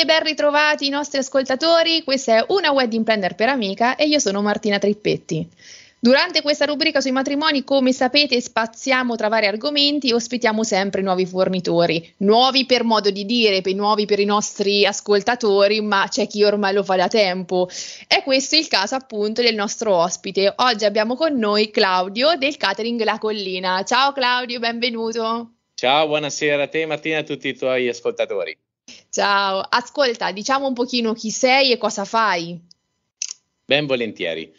[0.00, 4.18] E ben ritrovati i nostri ascoltatori, questa è una Wedding Planner per amica e io
[4.18, 5.46] sono Martina Trippetti.
[5.98, 11.26] Durante questa rubrica sui matrimoni, come sapete, spaziamo tra vari argomenti e ospitiamo sempre nuovi
[11.26, 16.72] fornitori, nuovi per modo di dire, nuovi per i nostri ascoltatori, ma c'è chi ormai
[16.72, 17.68] lo fa da tempo.
[18.08, 20.50] E questo è il caso appunto del nostro ospite.
[20.56, 23.84] Oggi abbiamo con noi Claudio del catering La Collina.
[23.84, 25.56] Ciao Claudio, benvenuto.
[25.74, 28.56] Ciao, buonasera a te Martina e a tutti i tuoi ascoltatori.
[29.10, 32.58] Ciao, ascolta, diciamo un pochino chi sei e cosa fai.
[33.64, 34.52] Ben volentieri.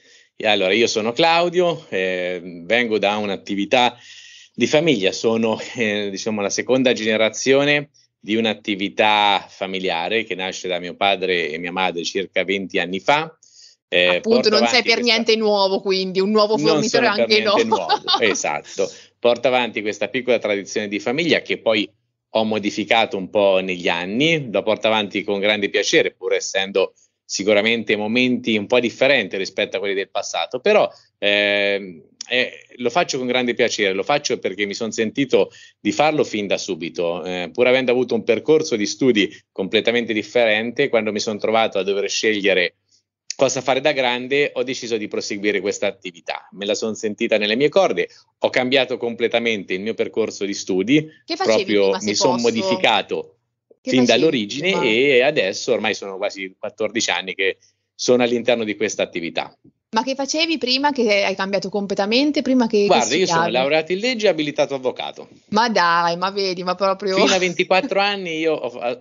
[0.44, 3.98] Allora, io sono Claudio, eh, vengo da un'attività
[4.54, 10.96] di famiglia, sono eh, diciamo la seconda generazione di un'attività familiare che nasce da mio
[10.96, 13.34] padre e mia madre circa 20 anni fa.
[13.88, 15.02] Eh, Appunto, non sei per questa...
[15.02, 17.56] niente nuovo, quindi un nuovo fornitore anche no.
[17.64, 18.02] nuovo.
[18.20, 18.92] esatto.
[19.18, 21.90] Porto avanti questa piccola tradizione di famiglia che poi
[22.34, 26.94] ho modificato un po' negli anni, la porto avanti con grande piacere, pur essendo
[27.26, 33.18] sicuramente momenti un po' differenti rispetto a quelli del passato, però eh, eh, lo faccio
[33.18, 37.50] con grande piacere, lo faccio perché mi sono sentito di farlo fin da subito, eh,
[37.52, 42.10] pur avendo avuto un percorso di studi completamente differente, quando mi sono trovato a dover
[42.10, 42.76] scegliere
[43.42, 46.48] cosa fare da grande, ho deciso di proseguire questa attività.
[46.52, 51.10] Me la sono sentita nelle mie corde, ho cambiato completamente il mio percorso di studi,
[51.44, 53.38] proprio mi sono modificato
[53.82, 54.84] che fin dall'origine prima?
[54.84, 57.58] e adesso ormai sono quasi 14 anni che
[57.96, 59.52] sono all'interno di questa attività.
[59.90, 62.44] Ma che facevi prima che hai cambiato completamente?
[62.44, 65.30] Prima che, Guarda, che io sono laureato in legge e abilitato avvocato.
[65.50, 67.16] Ma dai, ma vedi, ma proprio...
[67.16, 69.00] Fino a 24 anni io ho,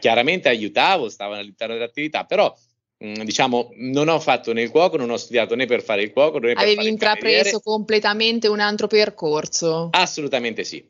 [0.00, 2.52] chiaramente aiutavo, stavo all'interno dell'attività, però
[2.98, 6.38] diciamo non ho fatto né il cuoco, non ho studiato né per fare il cuoco
[6.38, 9.88] né per Avevi intrapreso completamente un altro percorso?
[9.92, 10.84] Assolutamente sì.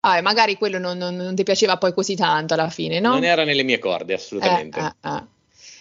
[0.00, 3.14] Ah, magari quello non, non, non, ti piaceva poi così tanto alla fine, no?
[3.14, 4.78] Non era nelle mie corde, assolutamente.
[4.78, 5.36] Eh, eh, eh.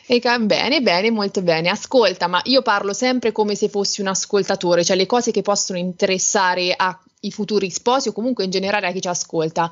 [0.10, 1.70] E, bene, bene, molto bene.
[1.70, 5.78] Ascolta, ma io parlo sempre come se fossi un ascoltatore, cioè le cose che possono
[5.78, 9.70] interessare ai futuri sposi o comunque in generale a chi ci ascolta.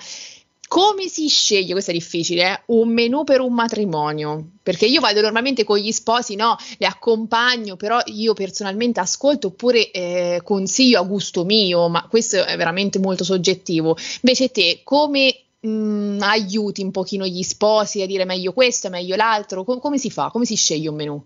[0.75, 2.61] Come si sceglie, questo è difficile, eh?
[2.65, 4.55] un menù per un matrimonio?
[4.61, 9.89] Perché io vado normalmente con gli sposi, no, li accompagno, però io personalmente ascolto oppure
[9.91, 13.95] eh, consiglio a gusto mio, ma questo è veramente molto soggettivo.
[14.19, 19.15] Invece te, come mh, mm, aiuti un pochino gli sposi a dire meglio questo, meglio
[19.15, 19.63] l'altro?
[19.63, 20.29] Com- come si fa?
[20.29, 21.25] Come si sceglie un menù?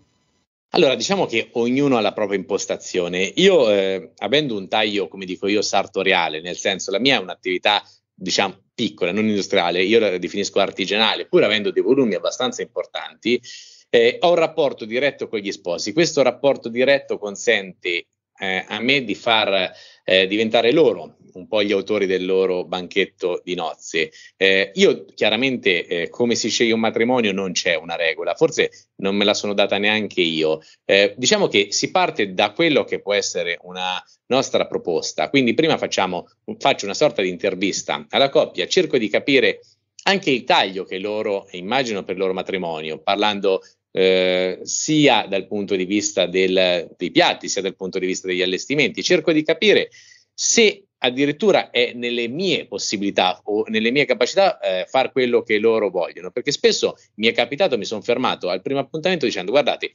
[0.74, 3.32] Allora, diciamo che ognuno ha la propria impostazione.
[3.34, 7.82] Io, eh, avendo un taglio, come dico io, sartoriale, nel senso la mia è un'attività
[8.20, 13.40] diciamo piccola, non industriale, io la definisco artigianale, pur avendo dei volumi abbastanza importanti,
[13.88, 15.92] eh, ho un rapporto diretto con gli sposi.
[15.92, 18.06] Questo rapporto diretto consente
[18.40, 19.70] eh, a me di far
[20.04, 24.10] eh, diventare loro un po' gli autori del loro banchetto di nozze.
[24.36, 29.14] Eh, io chiaramente eh, come si sceglie un matrimonio non c'è una regola, forse non
[29.14, 30.60] me la sono data neanche io.
[30.84, 35.78] Eh, diciamo che si parte da quello che può essere una nostra proposta, quindi prima
[35.78, 36.28] facciamo,
[36.58, 39.60] faccio una sorta di intervista alla coppia, cerco di capire
[40.04, 43.62] anche il taglio che loro immagino per il loro matrimonio, parlando
[43.92, 48.42] eh, sia dal punto di vista del, dei piatti, sia dal punto di vista degli
[48.42, 49.02] allestimenti.
[49.02, 49.90] Cerco di capire
[50.32, 55.90] se addirittura è nelle mie possibilità o nelle mie capacità eh, fare quello che loro
[55.90, 59.92] vogliono, perché spesso mi è capitato, mi sono fermato al primo appuntamento dicendo guardate,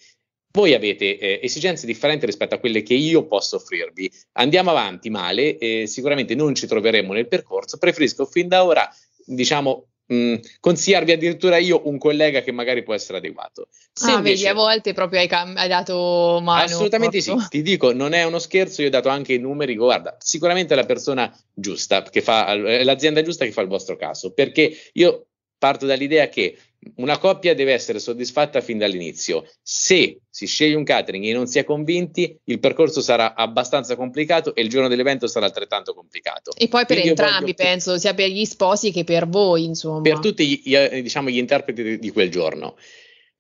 [0.52, 4.10] voi avete eh, esigenze differenti rispetto a quelle che io posso offrirvi.
[4.34, 8.90] Andiamo avanti male, eh, sicuramente non ci troveremo nel percorso, preferisco fin da ora,
[9.26, 13.68] diciamo, mh, mm, consigliarvi addirittura io un collega che magari può essere adeguato.
[13.94, 16.64] Se ah, invece, vedi, a volte proprio hai, cam- hai dato mano.
[16.64, 17.44] Assolutamente proprio.
[17.44, 20.74] sì, ti dico, non è uno scherzo, io ho dato anche i numeri, guarda, sicuramente
[20.74, 24.76] è la persona giusta, che fa, è l'azienda giusta che fa il vostro caso, perché
[24.94, 25.28] io
[25.58, 26.58] parto dall'idea che
[26.98, 29.46] una coppia deve essere soddisfatta fin dall'inizio.
[29.62, 34.54] Se si sceglie un catering e non si è convinti, il percorso sarà abbastanza complicato
[34.56, 36.52] e il giorno dell'evento sarà altrettanto complicato.
[36.56, 37.54] E poi per Quindi entrambi, voglio...
[37.56, 40.02] penso, sia per gli sposi che per voi, insomma.
[40.02, 42.76] Per tutti gli, diciamo, gli interpreti di, di quel giorno.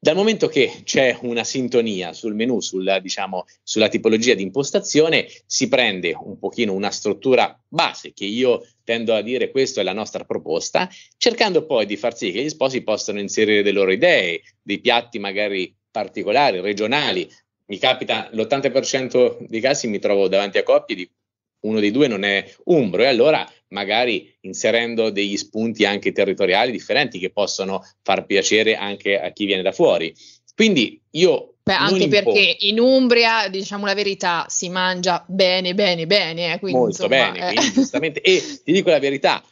[0.05, 5.67] Dal momento che c'è una sintonia sul menu, sulla, diciamo, sulla tipologia di impostazione, si
[5.67, 10.23] prende un pochino una struttura base che io tendo a dire questa è la nostra
[10.23, 10.87] proposta,
[11.17, 15.17] cercando poi di far sì che gli sposi possano inserire le loro idee, dei piatti
[15.17, 17.27] magari particolari, regionali.
[17.65, 21.09] Mi capita l'80% dei casi mi trovo davanti a coppie di
[21.65, 27.19] uno dei due non è umbro e allora magari inserendo degli spunti anche territoriali differenti
[27.19, 30.13] che possono far piacere anche a chi viene da fuori.
[30.55, 36.53] Quindi io Beh, anche perché in Umbria, diciamo la verità, si mangia bene, bene, bene.
[36.53, 37.71] Eh, quindi, Molto insomma, bene, eh.
[37.73, 38.21] giustamente.
[38.21, 39.43] E ti dico la verità,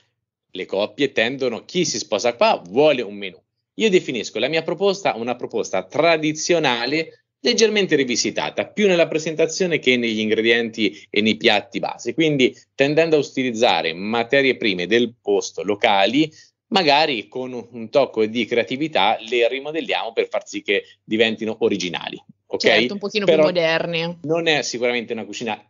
[0.51, 3.41] le coppie tendono, chi si sposa qua vuole un menù.
[3.75, 10.19] io definisco la mia proposta una proposta tradizionale leggermente rivisitata, più nella presentazione che negli
[10.19, 16.31] ingredienti e nei piatti base, quindi tendendo a utilizzare materie prime del posto locali,
[16.67, 22.21] magari con un tocco di creatività le rimodelliamo per far sì che diventino originali.
[22.47, 22.61] Ok?
[22.61, 24.19] Certo, un pochino Però più moderni.
[24.23, 25.61] Non è sicuramente una cucina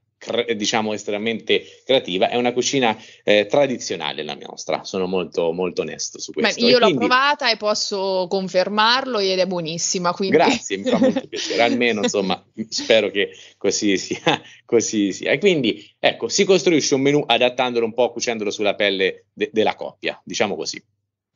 [0.56, 6.32] diciamo estremamente creativa, è una cucina eh, tradizionale la nostra, sono molto, molto onesto su
[6.32, 6.62] questo.
[6.62, 10.14] Beh, io l'ho provata e posso confermarlo ed è buonissima.
[10.14, 10.36] Quindi...
[10.36, 15.32] Grazie, mi fa molto piacere, almeno insomma spero che così sia, così sia.
[15.32, 19.76] E quindi ecco, si costruisce un menù adattandolo un po', cucendolo sulla pelle de- della
[19.76, 20.82] coppia, diciamo così.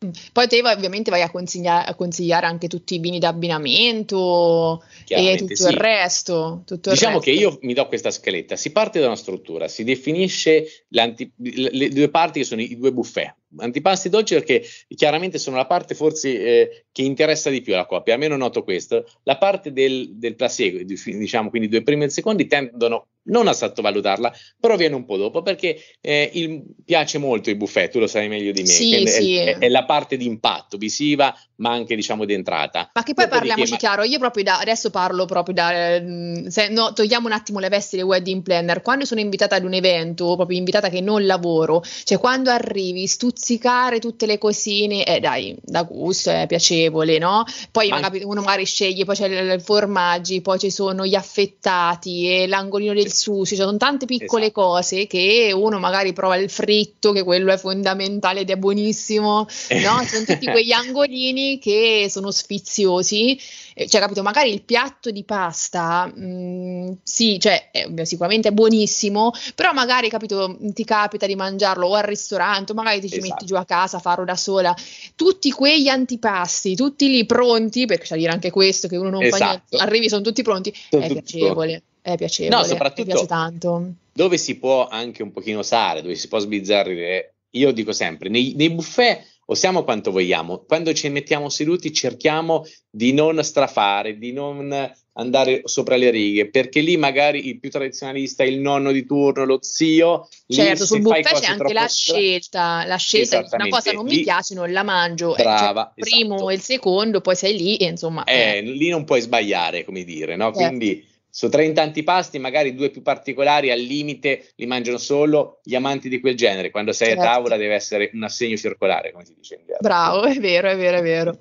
[0.05, 0.11] Mm.
[0.31, 5.55] Poi te ovviamente vai a consigliare, a consigliare, anche tutti i vini d'abbinamento e tutto
[5.55, 5.69] sì.
[5.71, 6.61] il resto.
[6.65, 7.31] Tutto diciamo il resto.
[7.31, 12.09] che io mi do questa scaletta, si parte da una struttura, si definisce le due
[12.09, 16.85] parti che sono i due buffet, antipasti dolci perché chiaramente sono la parte forse eh,
[16.91, 21.49] che interessa di più alla coppia, almeno noto questo, la parte del, del placiego, diciamo
[21.49, 25.77] quindi due primi e secondi tendono non a sottovalutarla, però viene un po' dopo perché
[26.01, 29.35] eh, il, piace molto il buffet, tu lo sai meglio di me, sì, è, sì.
[29.35, 32.91] È, è, la parte di impatto visiva ma anche diciamo di entrata.
[32.93, 33.77] Ma che poi Dopodiché, parliamoci ma...
[33.77, 37.69] chiaro, io proprio da, adesso parlo proprio da, mm, se, no, togliamo un attimo le
[37.69, 41.83] vesti dei wedding planner, quando sono invitata ad un evento, proprio invitata che non lavoro,
[42.03, 47.45] cioè quando arrivi, stuzzicare tutte le cosine, eh dai, da gusto, è piacevole, no?
[47.71, 48.11] Poi ma...
[48.23, 53.11] uno magari sceglie, poi c'è i formaggi, poi ci sono gli affettati e l'angolino del
[53.11, 54.61] sushi, cioè sono tante piccole esatto.
[54.61, 60.03] cose che uno magari prova il fritto, che quello è fondamentale ed è buonissimo, no?
[60.05, 63.39] Sono tutti quegli angolini che sono sfiziosi,
[63.75, 68.51] eh, cioè capito, magari il piatto di pasta, mh, mm, sì, cioè è, sicuramente è
[68.51, 73.26] buonissimo, però magari capito, ti capita di mangiarlo o al ristorante, o magari ti ci.
[73.27, 74.75] Metti giù a casa farlo da sola,
[75.15, 79.23] tutti quegli antipasti, tutti lì pronti, perché c'è da dire anche questo, che uno non
[79.23, 79.43] esatto.
[79.43, 81.53] fa niente, arrivi, sono tutti pronti, sono è piacevole.
[81.53, 83.91] Pronti è piacevole, no, soprattutto piace tanto.
[84.13, 88.53] Dove si può anche un pochino usare, dove si può sbizzarrire, io dico sempre, nei,
[88.55, 94.91] nei buffet usiamo quanto vogliamo, quando ci mettiamo seduti cerchiamo di non strafare, di non
[95.13, 99.59] andare sopra le righe, perché lì magari il più tradizionalista, il nonno di turno, lo
[99.61, 100.27] zio.
[100.47, 104.23] Certo, sul buffet c'è anche la scelta, la scelta di una cosa non lì, mi
[104.23, 105.33] piace, non la mangio.
[105.33, 106.49] Brava, cioè, il primo esatto.
[106.49, 108.23] e il secondo, poi sei lì e insomma.
[108.25, 108.61] Eh, eh.
[108.61, 110.51] Lì non puoi sbagliare, come dire, no?
[110.53, 110.67] Certo.
[110.67, 116.09] Quindi su 30 antipasti, magari due più particolari, al limite li mangiano solo gli amanti
[116.09, 116.71] di quel genere.
[116.71, 117.21] Quando sei certo.
[117.21, 119.75] a tavola deve essere un assegno circolare, come si dice in.
[119.79, 121.37] Bravo, è vero, è vero, è vero.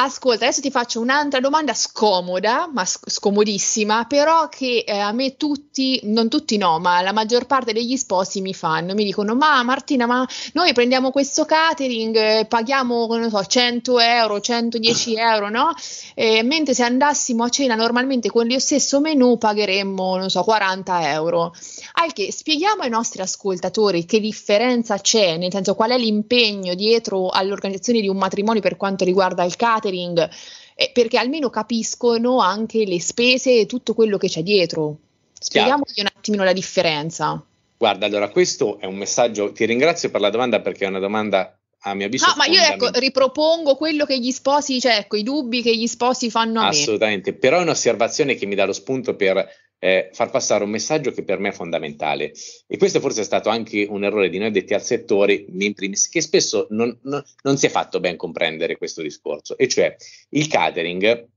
[0.00, 5.98] Ascolta, adesso ti faccio un'altra domanda scomoda, ma scomodissima, però che eh, a me tutti,
[6.04, 10.06] non tutti no, ma la maggior parte degli sposi mi fanno, mi dicono, ma Martina,
[10.06, 15.72] ma noi prendiamo questo catering, eh, paghiamo, non so, 100 euro, 110 euro, no?
[16.14, 21.10] E mentre se andassimo a cena normalmente con lo stesso menù pagheremmo, non so, 40
[21.10, 21.52] euro.
[21.94, 27.30] Al che spieghiamo ai nostri ascoltatori che differenza c'è, nel senso qual è l'impegno dietro
[27.30, 33.00] all'organizzazione di un matrimonio per quanto riguarda il catering, eh, perché almeno capiscono anche le
[33.00, 34.96] spese e tutto quello che c'è dietro.
[35.38, 37.42] Spieghiamogli un attimino la differenza.
[37.76, 41.56] Guarda, allora questo è un messaggio, ti ringrazio per la domanda perché è una domanda
[41.80, 42.26] a mio avviso.
[42.26, 45.86] No, ma io ecco, ripropongo quello che gli sposi, cioè ecco, i dubbi che gli
[45.86, 46.82] sposi fanno a Assolutamente, me.
[46.82, 51.10] Assolutamente, però è un'osservazione che mi dà lo spunto per eh, far passare un messaggio
[51.10, 52.32] che per me è fondamentale.
[52.66, 56.08] E questo forse è stato anche un errore di noi addetti al settore, in primis,
[56.08, 59.94] che spesso non, non, non si è fatto ben comprendere questo discorso, e cioè
[60.30, 61.28] il catering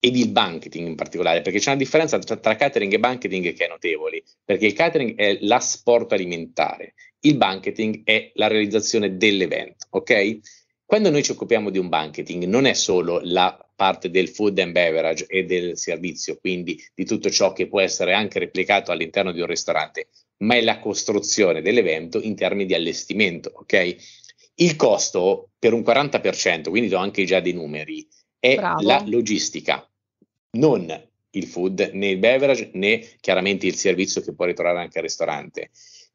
[0.00, 3.64] ed il banqueting in particolare, perché c'è una differenza tra, tra catering e banqueting che
[3.64, 10.38] è notevole, perché il catering è l'asporto alimentare, il banqueting è la realizzazione dell'evento, ok?
[10.88, 14.72] Quando noi ci occupiamo di un banqueting non è solo la parte del food and
[14.72, 19.42] beverage e del servizio, quindi di tutto ciò che può essere anche replicato all'interno di
[19.42, 23.96] un ristorante, ma è la costruzione dell'evento in termini di allestimento, ok?
[24.54, 28.80] Il costo per un 40%, quindi do anche già dei numeri, è Bravo.
[28.80, 29.86] la logistica,
[30.52, 30.90] non
[31.32, 35.68] il food, né il beverage, né chiaramente il servizio che può ritrovare anche al ristorante.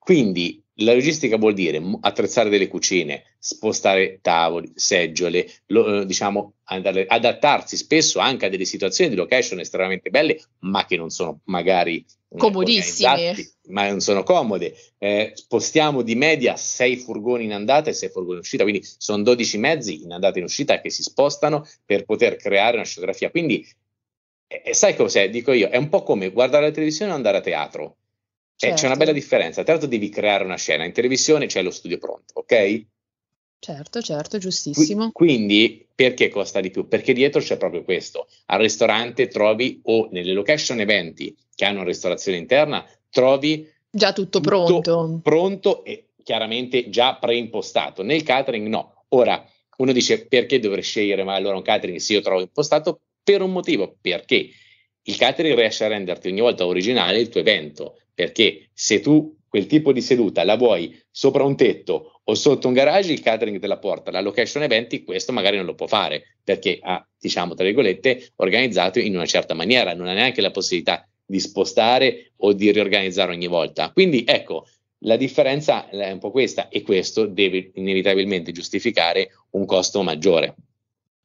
[0.03, 7.05] Quindi la logistica vuol dire attrezzare delle cucine, spostare tavoli, seggiole, lo, eh, diciamo andare,
[7.05, 12.03] adattarsi spesso anche a delle situazioni di location estremamente belle, ma che non sono magari
[12.29, 13.35] eh, comodissime,
[13.67, 14.75] ma non sono comode.
[14.97, 19.21] Eh, spostiamo di media 6 furgoni in andata e 6 furgoni in uscita, quindi sono
[19.21, 23.29] 12 mezzi in andata e in uscita che si spostano per poter creare una scenografia.
[23.29, 23.65] Quindi
[24.47, 25.29] eh, sai cos'è?
[25.29, 27.97] Dico io, è un po' come guardare la televisione o andare a teatro
[28.63, 28.77] Certo.
[28.77, 29.19] Eh, c'è una bella certo.
[29.19, 29.63] differenza.
[29.63, 32.85] Tra l'altro devi creare una scena, in televisione c'è lo studio pronto, ok?
[33.59, 35.11] Certo, certo, giustissimo.
[35.11, 36.87] Quindi perché costa di più?
[36.87, 38.27] Perché dietro c'è proprio questo.
[38.47, 44.73] Al ristorante trovi o nelle location eventi che hanno ristorazione interna, trovi già tutto pronto.
[44.75, 48.03] Tutto pronto e chiaramente già preimpostato.
[48.03, 49.05] Nel catering no.
[49.09, 49.45] Ora
[49.77, 52.99] uno dice perché dovrei scegliere ma allora un catering se io trovo impostato?
[53.23, 54.49] Per un motivo, perché
[55.03, 59.67] il catering riesce a renderti ogni volta originale il tuo evento, perché se tu quel
[59.67, 63.67] tipo di seduta la vuoi sopra un tetto o sotto un garage, il catering te
[63.67, 64.09] la porta.
[64.09, 68.99] La location eventi questo magari non lo può fare perché ha, diciamo, tra virgolette, organizzato
[68.99, 73.47] in una certa maniera, non ha neanche la possibilità di spostare o di riorganizzare ogni
[73.47, 73.91] volta.
[73.91, 74.65] Quindi ecco,
[75.05, 80.55] la differenza è un po' questa e questo deve inevitabilmente giustificare un costo maggiore.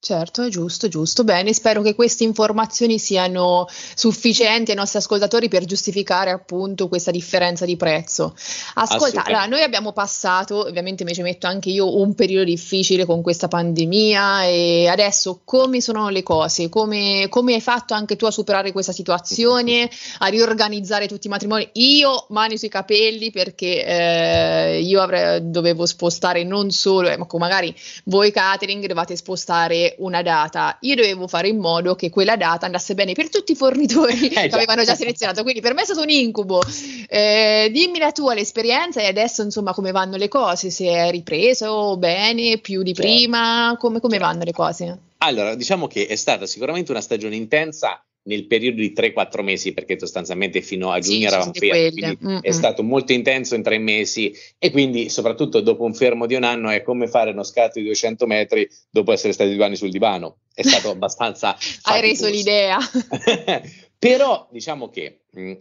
[0.01, 1.25] Certo, è giusto, giusto.
[1.25, 7.65] Bene, spero che queste informazioni siano sufficienti ai nostri ascoltatori per giustificare appunto questa differenza
[7.65, 8.37] di prezzo.
[8.75, 13.23] Ascolta, allora, noi abbiamo passato, ovviamente mi ci metto anche io, un periodo difficile con
[13.23, 16.69] questa pandemia e adesso come sono le cose?
[16.69, 21.69] Come, come hai fatto anche tu a superare questa situazione, a riorganizzare tutti i matrimoni?
[21.73, 27.75] Io mani sui capelli perché eh, io avrei, dovevo spostare non solo, ma magari
[28.05, 32.95] voi catering dovete spostare una data, io dovevo fare in modo che quella data andasse
[32.95, 36.03] bene per tutti i fornitori eh, che avevano già selezionato, quindi per me è stato
[36.03, 36.61] un incubo.
[37.09, 41.97] Eh, dimmi la tua l'esperienza e adesso insomma come vanno le cose, se è ripreso
[41.97, 43.11] bene, più di certo.
[43.11, 44.29] prima, come, come certo.
[44.29, 44.99] vanno le cose?
[45.19, 49.99] Allora, diciamo che è stata sicuramente una stagione intensa nel periodo di 3-4 mesi, perché
[49.99, 52.41] sostanzialmente fino a giugno sì, eravamo fermi, Mm-mm.
[52.41, 56.45] è stato molto intenso in tre mesi e quindi soprattutto dopo un fermo di un
[56.45, 59.91] anno è come fare uno scatto di 200 metri dopo essere stati due anni sul
[59.91, 61.57] divano, è stato abbastanza...
[61.83, 62.79] Hai reso l'idea.
[63.99, 65.53] Però diciamo che mh,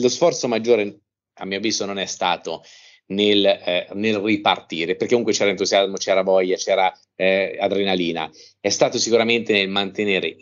[0.00, 1.00] lo sforzo maggiore
[1.34, 2.62] a mio avviso non è stato
[3.08, 8.98] nel, eh, nel, ripartire, perché comunque c'era entusiasmo, c'era voglia, c'era eh, adrenalina, è stato
[8.98, 10.34] sicuramente nel mantenere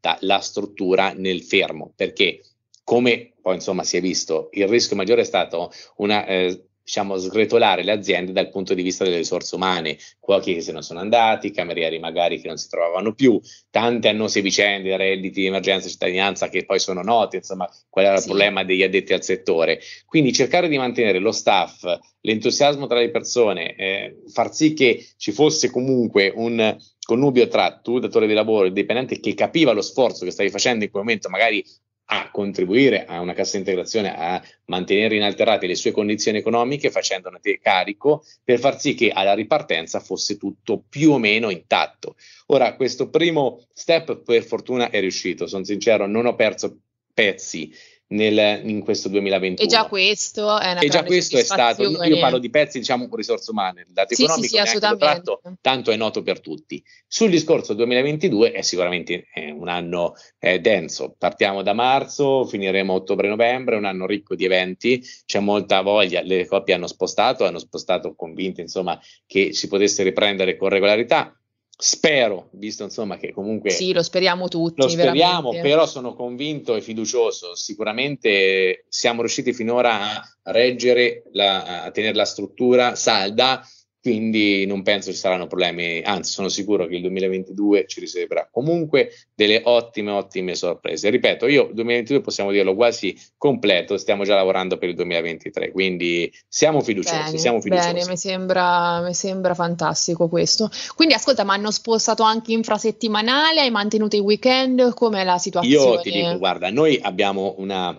[0.00, 2.42] intatta la struttura nel fermo, perché
[2.82, 7.84] come poi insomma si è visto, il rischio maggiore è stato una eh, diciamo, sgretolare
[7.84, 11.52] le aziende dal punto di vista delle risorse umane, cuochi che se ne sono andati,
[11.52, 16.48] camerieri magari che non si trovavano più, tante annose vicende, redditi di emergenza e cittadinanza
[16.48, 18.22] che poi sono note, insomma, qual era sì.
[18.22, 19.78] il problema degli addetti al settore.
[20.04, 21.84] Quindi cercare di mantenere lo staff,
[22.22, 28.00] l'entusiasmo tra le persone, eh, far sì che ci fosse comunque un connubio tra tu,
[28.00, 31.28] datore di lavoro, il dipendente che capiva lo sforzo che stavi facendo in quel momento,
[31.28, 31.64] magari
[32.12, 38.24] a contribuire a una cassa integrazione, a mantenere inalterate le sue condizioni economiche facendone carico
[38.42, 42.16] per far sì che alla ripartenza fosse tutto più o meno intatto.
[42.46, 46.80] Ora, questo primo step per fortuna è riuscito, sono sincero, non ho perso
[47.14, 47.72] pezzi
[48.10, 49.68] nel, in questo 2021.
[49.68, 53.08] E già questo è una E già questo è stato, io parlo di pezzi, diciamo,
[53.12, 56.82] risorse umane, il dato sì, economico sì, sì, tratto, tanto è noto per tutti.
[57.06, 63.76] Sul discorso 2022 è sicuramente eh, un anno eh, denso, partiamo da marzo, finiremo ottobre-novembre,
[63.76, 68.60] un anno ricco di eventi, c'è molta voglia, le coppie hanno spostato, hanno spostato convinte
[68.60, 71.39] insomma che si potesse riprendere con regolarità,
[71.80, 73.70] Spero, visto insomma che comunque...
[73.70, 74.82] Sì, lo speriamo tutti.
[74.82, 75.68] Lo speriamo, veramente.
[75.68, 77.54] però sono convinto e fiducioso.
[77.54, 83.66] Sicuramente siamo riusciti finora a reggere, la, a tenere la struttura salda
[84.02, 89.10] quindi non penso ci saranno problemi, anzi sono sicuro che il 2022 ci riserverà comunque
[89.34, 91.10] delle ottime, ottime sorprese.
[91.10, 96.80] Ripeto, io 2022 possiamo dirlo quasi completo, stiamo già lavorando per il 2023, quindi siamo
[96.80, 97.24] fiduciosi.
[97.24, 97.92] Bene, siamo fiduciosi.
[97.92, 100.70] bene mi, sembra, mi sembra fantastico questo.
[100.94, 105.94] Quindi ascolta, ma hanno spostato anche infrasettimanale, hai mantenuto i weekend, com'è la situazione?
[105.94, 107.94] Io ti dico, guarda, noi abbiamo una,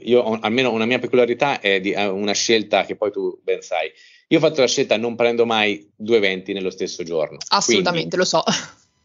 [0.00, 3.90] io almeno una mia peculiarità è di, una scelta che poi tu ben sai
[4.32, 7.36] io ho fatto la scelta, non prendo mai due eventi nello stesso giorno.
[7.48, 8.42] Assolutamente, Quindi, lo so.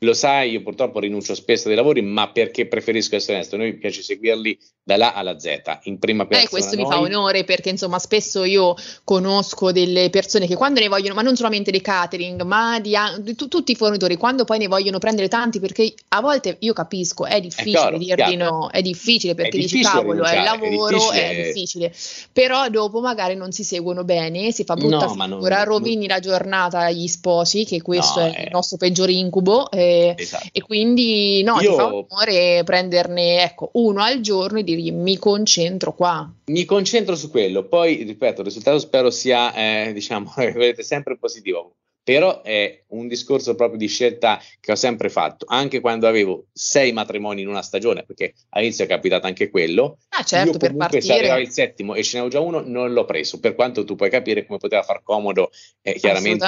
[0.02, 3.78] Lo sai, io purtroppo rinuncio spesso ai lavori, ma perché preferisco essere onesto, a noi
[3.78, 6.48] piace seguirli da là alla Z, in prima persona.
[6.48, 10.88] Eh, questo mi fa onore perché insomma spesso io conosco delle persone che quando ne
[10.88, 14.60] vogliono, ma non solamente dei catering, ma di, di t- tutti i fornitori, quando poi
[14.60, 18.70] ne vogliono prendere tanti, perché a volte io capisco, è difficile è chiaro, dirgli no,
[18.70, 21.88] è difficile perché è difficile dici cavolo, è il lavoro, è difficile.
[21.88, 21.94] è difficile.
[22.32, 26.16] però dopo magari non si seguono bene, si fa brutta no, figura, non, rovini non...
[26.16, 29.72] la giornata agli sposi, che questo no, è, è il nostro peggior incubo.
[29.72, 29.87] Eh,
[30.18, 30.48] esatto.
[30.52, 31.70] e quindi no, Io...
[31.72, 36.32] ti fa onore prenderne ecco, uno al giorno e dirgli mi concentro qua.
[36.46, 41.74] Mi concentro su quello, poi ripeto, il risultato spero sia, eh, diciamo, vedete sempre positivo
[42.08, 46.94] però è un discorso proprio di scelta che ho sempre fatto, anche quando avevo sei
[46.94, 49.98] matrimoni in una stagione, perché all'inizio è capitato anche quello.
[50.12, 51.02] Ah, certo, Io per comunque partire.
[51.02, 53.96] se arrivava il settimo e ce n'avevo già uno, non l'ho preso, per quanto tu
[53.96, 55.50] puoi capire come poteva far comodo
[55.82, 56.46] eh, chiaramente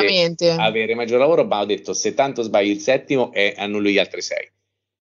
[0.58, 4.22] avere maggior lavoro, ma ho detto se tanto sbagli il settimo e annullo gli altri
[4.22, 4.50] sei.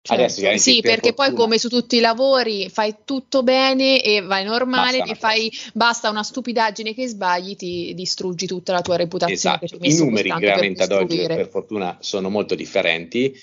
[0.06, 0.22] Certo.
[0.22, 4.20] Adesso, sì, per perché poi fortuna- come su tutti i lavori fai tutto bene e
[4.20, 8.96] vai normale, Basta e fai, basta una stupidaggine che sbagli, ti distruggi tutta la tua
[8.96, 13.34] reputazione Esatto, i numeri chiaramente ad oggi per fortuna sono molto differenti.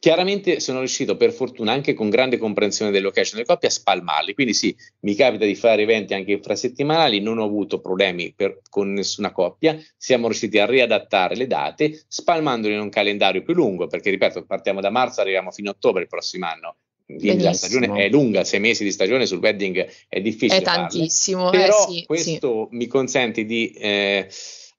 [0.00, 4.32] Chiaramente sono riuscito per fortuna anche con grande comprensione delle location delle coppie a spalmarli,
[4.32, 8.94] quindi sì, mi capita di fare eventi anche infrasettimanali, non ho avuto problemi per- con
[8.94, 14.08] nessuna coppia, siamo riusciti a riadattare le date spalmandoli in un calendario più lungo, perché
[14.08, 16.76] ripeto, partiamo da marzo, arriviamo fino a ottobre il prossimo anno.
[17.04, 20.60] Quindi la stagione è lunga, sei mesi di stagione sul wedding è difficile.
[20.60, 22.06] È tantissimo, Però eh sì, sì.
[22.06, 24.28] questo mi consente di, eh,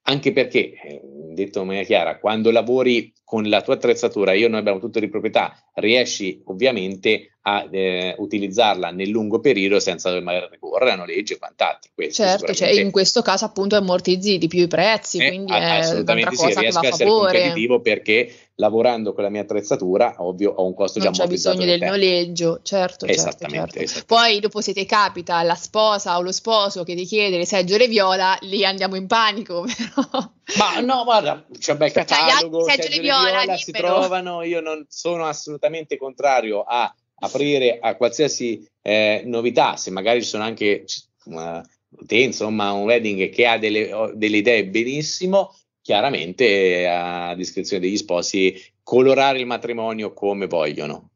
[0.04, 1.00] anche perché, eh,
[1.32, 5.08] detto in maniera chiara, quando lavori con la tua attrezzatura, io noi abbiamo tutto di
[5.08, 11.32] proprietà, riesci ovviamente a eh, utilizzarla nel lungo periodo senza dover magari ricorrere a noleggi
[11.32, 11.90] e quant'altro.
[11.94, 15.56] Questo Certo, cioè in questo caso appunto ammortizzi di più i prezzi, è- quindi a-
[15.56, 17.32] è un'altra assolutamente sì, cosa che va a favore.
[17.32, 18.32] competitivo perché
[18.62, 21.80] lavorando con la mia attrezzatura, ovvio, ho un costo Non già c'è ammortizzato bisogno del
[21.80, 21.94] tempo.
[21.96, 23.82] noleggio, certo, certo, Esattamente, certo.
[23.82, 24.04] esattamente.
[24.06, 27.88] Poi dopo se ti capita la sposa o lo sposo che ti chiede le seggiole
[27.88, 30.30] viola, lì andiamo in panico, però.
[30.58, 33.98] Ma no, guarda, c'è un bel Cioè, catalogo, seggiole seggiole viola, si dimmelo.
[33.98, 40.28] trovano, io non sono assolutamente contrario a aprire a qualsiasi eh, novità, se magari ci
[40.28, 40.84] sono anche
[41.24, 41.60] uh,
[42.06, 47.96] te, insomma, un wedding che ha delle, delle idee benissimo, chiaramente eh, a discrezione degli
[47.96, 51.10] sposi colorare il matrimonio come vogliono.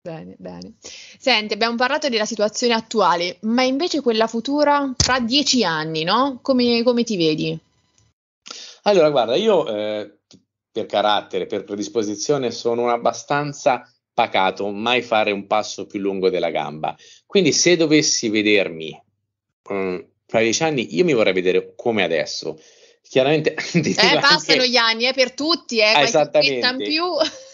[0.00, 0.74] Bene, bene.
[0.80, 6.40] Senti, abbiamo parlato della situazione attuale, ma invece quella futura tra dieci anni, no?
[6.42, 7.58] Come, come ti vedi?
[8.82, 10.18] Allora, guarda, io eh,
[10.70, 16.50] per carattere, per predisposizione, sono un abbastanza pacato, mai fare un passo più lungo della
[16.50, 16.94] gamba.
[17.24, 19.02] Quindi, se dovessi vedermi
[19.70, 22.60] eh, fra dieci anni, io mi vorrei vedere come adesso.
[23.06, 26.66] Chiaramente, Eh, anche- passano gli anni, eh, per tutti, eh, Ah, esattamente.
[26.66, 27.04] in più.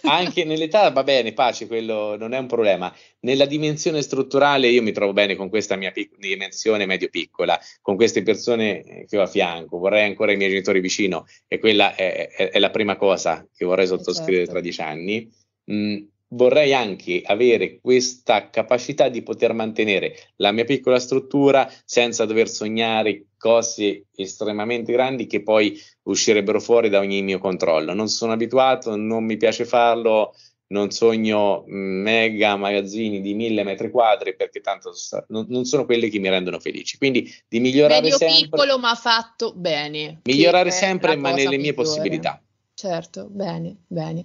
[0.08, 2.94] anche nell'età va bene, pace, quello non è un problema.
[3.20, 8.22] Nella dimensione strutturale io mi trovo bene con questa mia pic- dimensione medio-piccola, con queste
[8.22, 12.50] persone che ho a fianco, vorrei ancora i miei genitori vicino e quella è, è-
[12.50, 14.52] è la prima cosa che vorrei sottoscrivere certo.
[14.52, 15.30] tra dieci anni.
[15.70, 15.96] Mm,
[16.32, 23.26] vorrei anche avere questa capacità di poter mantenere la mia piccola struttura senza dover sognare
[23.36, 27.94] cose estremamente grandi che poi uscirebbero fuori da ogni mio controllo.
[27.94, 30.34] Non sono abituato, non mi piace farlo,
[30.68, 34.92] non sogno mm, mega magazzini di mille metri quadri perché tanto
[35.28, 36.96] non, non sono quelli che mi rendono felici.
[36.96, 40.20] Quindi di migliorare Medio sempre, piccolo, ma fatto bene.
[40.24, 41.74] migliorare sempre, ma nelle mie migliore.
[41.74, 42.42] possibilità.
[42.74, 44.24] Certo, bene, bene.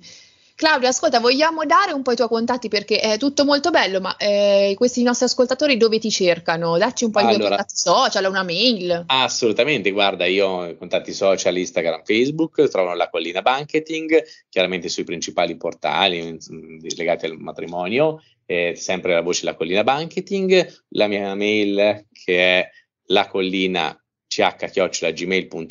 [0.57, 4.15] Claudia, ascolta, vogliamo dare un po' i tuoi contatti perché è tutto molto bello, ma
[4.15, 6.77] eh, questi nostri ascoltatori dove ti cercano?
[6.77, 7.49] Dacci un po' i tuoi Allora.
[7.49, 9.03] contatti social, una mail.
[9.07, 15.03] Assolutamente, guarda, io ho i contatti social, Instagram, Facebook, trovano la collina banqueting, chiaramente sui
[15.03, 21.35] principali portali mm, legati al matrimonio, eh, sempre la voce La Collina Banqueting, la mia
[21.35, 22.69] mail che è
[23.07, 25.63] lacollina ch-gmail.com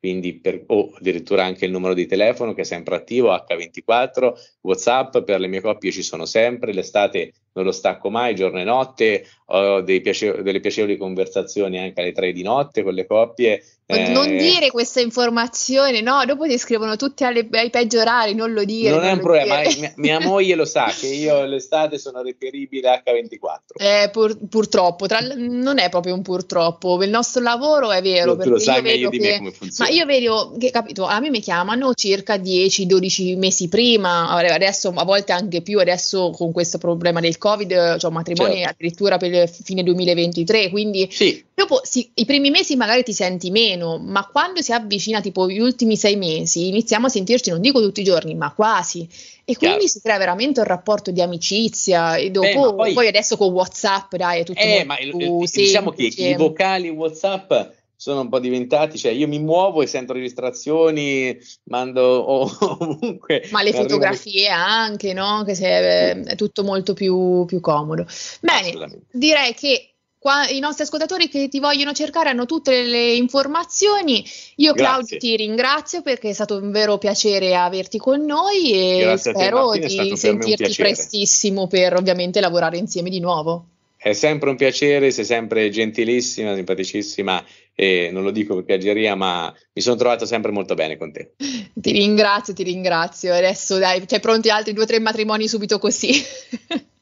[0.00, 4.32] quindi per, o addirittura anche il numero di telefono che è sempre attivo H24,
[4.62, 8.64] Whatsapp per le mie coppie ci sono sempre, l'estate non lo stacco mai, giorno e
[8.64, 13.62] notte, ho dei piace- delle piacevoli conversazioni anche alle tre di notte con le coppie.
[13.90, 18.52] Non eh, dire questa informazione, no, dopo ti scrivono tutti alle- ai peggio orari, non
[18.52, 18.90] lo dire.
[18.90, 23.02] non è un problema, eh, mia, mia moglie lo sa che io l'estate sono reperibile
[23.04, 23.82] H24.
[23.82, 28.44] Eh, pur- purtroppo, tra non è proprio un purtroppo, il nostro lavoro è vero, tu,
[28.44, 29.90] tu lo sai io meglio di me come Ma funziona.
[29.90, 35.32] io vedo che, capito, a me mi chiamano circa 10-12 mesi prima, adesso a volte
[35.32, 38.70] anche più, adesso con questo problema del Covid, cioè matrimoni Certo.
[38.70, 43.98] addirittura per fine 2023, quindi Sì, dopo sì, i primi mesi magari ti senti meno,
[43.98, 48.02] ma quando si avvicina tipo gli ultimi sei mesi iniziamo a sentirci, non dico tutti
[48.02, 49.08] i giorni, ma quasi.
[49.44, 49.88] E quindi Chiaro.
[49.88, 54.14] si crea veramente un rapporto di amicizia e dopo, Beh, poi- poi adesso con WhatsApp,
[54.14, 55.12] dai, è tutto Eh, ma il-
[55.50, 57.52] diciamo che i vocali WhatsApp
[58.00, 63.46] sono un po' diventati, cioè io mi muovo e sento registrazioni, mando o- ovunque.
[63.50, 65.42] Ma le fotografie anche, no?
[65.44, 68.06] Che se, eh, è tutto molto più, più comodo.
[68.40, 74.24] Bene, direi che qua i nostri ascoltatori che ti vogliono cercare hanno tutte le informazioni.
[74.56, 75.18] Io, Claudio, Grazie.
[75.18, 79.74] ti ringrazio perché è stato un vero piacere averti con noi e Grazie te, spero
[79.74, 83.66] è stato di sentirti prestissimo per ovviamente lavorare insieme di nuovo.
[84.02, 89.52] È sempre un piacere, sei sempre gentilissima, simpaticissima e non lo dico per piaggeria, ma
[89.72, 91.32] mi sono trovato sempre molto bene con te.
[91.72, 93.32] Ti ringrazio, ti ringrazio.
[93.32, 96.10] Adesso dai, c'è pronti altri due o tre matrimoni subito così.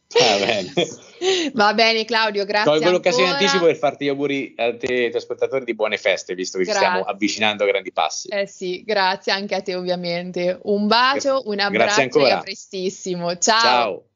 [0.09, 0.73] Va bene.
[1.53, 2.71] Va bene Claudio, grazie.
[2.71, 5.97] Colgo l'occasione in anticipo per farti gli auguri a te ai tuoi ascoltatori di buone
[5.97, 6.81] feste, visto che grazie.
[6.81, 8.29] ci stiamo avvicinando a grandi passi.
[8.29, 10.61] Eh sì, grazie anche a te ovviamente.
[10.63, 13.37] Un bacio, un abbraccio e a prestissimo.
[13.37, 13.61] Ciao.
[13.61, 14.08] Ciao.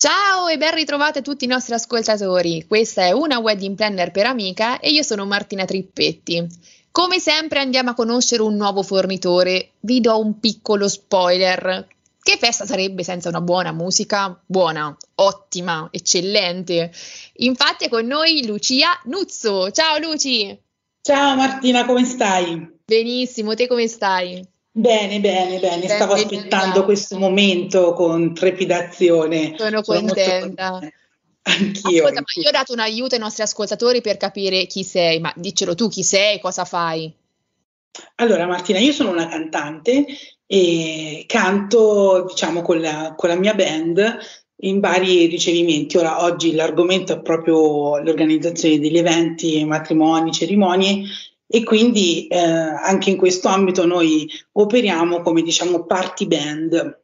[0.00, 2.64] Ciao e ben ritrovate tutti i nostri ascoltatori.
[2.68, 6.46] Questa è una wedding planner per amica e io sono Martina Trippetti.
[6.92, 9.72] Come sempre andiamo a conoscere un nuovo fornitore.
[9.80, 11.84] Vi do un piccolo spoiler.
[12.22, 14.40] Che festa sarebbe senza una buona musica?
[14.46, 16.92] Buona, ottima, eccellente.
[17.38, 19.72] Infatti è con noi Lucia Nuzzo.
[19.72, 20.56] Ciao Luci.
[21.00, 22.70] Ciao Martina, come stai?
[22.84, 24.48] Benissimo, te come stai?
[24.78, 29.54] Bene, bene, bene, stavo aspettando questo momento con trepidazione.
[29.56, 30.78] Sono, Sono contenta.
[31.42, 32.42] Anch'io, Ascolta, anch'io.
[32.42, 35.88] io ho dato un aiuto ai nostri ascoltatori per capire chi sei, ma diccelo tu
[35.88, 37.12] chi sei, cosa fai?
[38.16, 40.06] Allora Martina, io sono una cantante
[40.46, 44.18] e canto diciamo con la, con la mia band
[44.60, 45.96] in vari ricevimenti.
[45.96, 51.02] Ora oggi l'argomento è proprio l'organizzazione degli eventi, matrimoni, cerimonie
[51.50, 57.00] e quindi eh, anche in questo ambito noi operiamo come diciamo party band.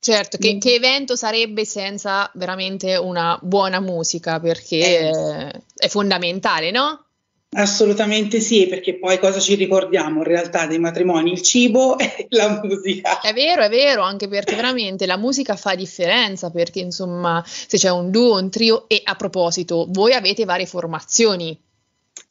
[0.00, 5.62] Certo, che, che, evento sarebbe senza veramente una buona musica perché eh.
[5.76, 7.04] è fondamentale, no?
[7.52, 11.32] Assolutamente sì, perché poi cosa ci ricordiamo in realtà dei matrimoni?
[11.32, 13.20] Il cibo e la musica.
[13.20, 17.90] È vero, è vero, anche perché veramente la musica fa differenza, perché insomma se c'è
[17.90, 21.58] un duo, un trio e a proposito, voi avete varie formazioni.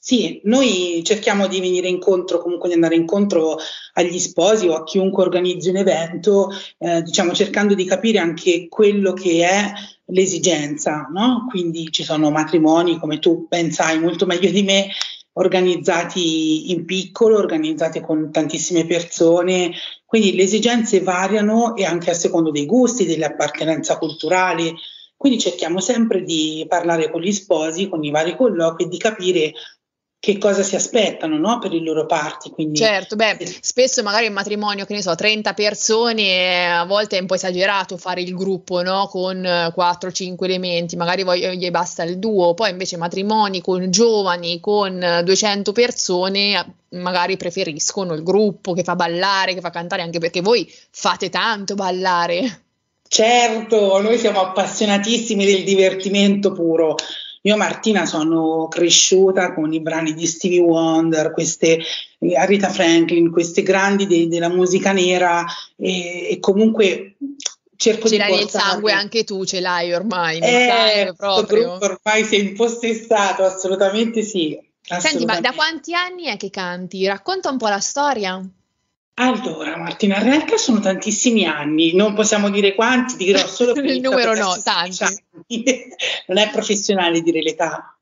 [0.01, 3.57] Sì, noi cerchiamo di venire incontro, comunque di andare incontro
[3.93, 9.11] agli sposi o a chiunque organizzi un evento, eh, diciamo cercando di capire anche quello
[9.11, 9.71] che è
[10.05, 11.47] l'esigenza, no?
[11.49, 14.87] Quindi ci sono matrimoni, come tu ben sai molto meglio di me,
[15.33, 19.71] organizzati in piccolo, organizzati con tantissime persone,
[20.05, 24.73] quindi le esigenze variano e anche a secondo dei gusti, delle appartenenze culturali.
[25.17, 29.51] Quindi cerchiamo sempre di parlare con gli sposi, con i vari colloqui e di capire
[30.21, 31.59] che cosa si aspettano no?
[31.59, 32.49] per i loro parti.
[32.49, 37.21] Quindi, certo, beh, spesso magari in matrimonio, che ne so, 30 persone, a volte è
[37.21, 39.07] un po' esagerato fare il gruppo no?
[39.07, 41.23] con 4-5 elementi, magari
[41.55, 48.23] gli basta il duo, poi invece matrimoni con giovani, con 200 persone, magari preferiscono il
[48.23, 52.63] gruppo che fa ballare, che fa cantare, anche perché voi fate tanto ballare.
[53.07, 56.95] Certo, noi siamo appassionatissimi del divertimento puro.
[57.43, 61.79] Io Martina sono cresciuta con i brani di Stevie Wonder, queste
[62.19, 65.45] Rita Franklin, queste grandi de- della musica nera
[65.77, 67.15] e, e comunque
[67.77, 71.71] cerco ce di l'hai nel sangue anche tu, ce l'hai ormai nel eh, sangue proprio.
[71.79, 74.59] ormai si è impossessato, assolutamente sì.
[74.89, 75.07] Assolutamente.
[75.07, 77.05] Senti, ma da quanti anni è che canti?
[77.05, 78.43] Racconta un po' la storia.
[79.21, 83.99] Allora, Martina, in realtà sono tantissimi anni, non possiamo dire quanti, dirò solo che il
[83.99, 85.03] numero no, tanti.
[86.27, 87.97] non è professionale dire l'età.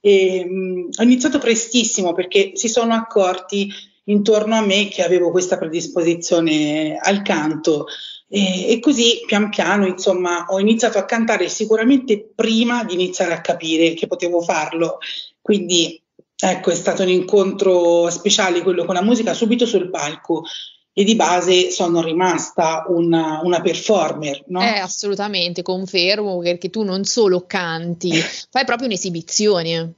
[0.00, 3.68] E, mh, ho iniziato prestissimo perché si sono accorti
[4.04, 7.86] intorno a me che avevo questa predisposizione al canto
[8.28, 13.40] e, e, così pian piano insomma ho iniziato a cantare sicuramente prima di iniziare a
[13.40, 14.98] capire che potevo farlo.
[15.40, 16.00] Quindi
[16.40, 20.44] Ecco, è stato un incontro speciale quello con la musica subito sul palco
[20.92, 24.44] e di base sono rimasta una, una performer.
[24.46, 24.60] No?
[24.60, 28.12] Eh, assolutamente, confermo perché tu non solo canti,
[28.50, 29.92] fai proprio un'esibizione.